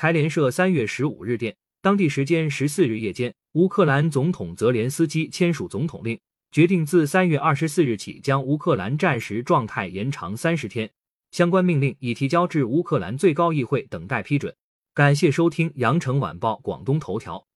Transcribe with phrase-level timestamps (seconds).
[0.00, 6.16] 财联社三月十五日电当地时间十四日夜间乌克兰总统泽连斯基签署总统令
[6.52, 10.88] 决定自三月二十四日起将乌克兰战时状态延长三十天。
[11.32, 14.54] 相关命令已提交至乌克兰最高议会等待批准。
[14.94, 17.47] 感谢收听羊城晚报广东头条。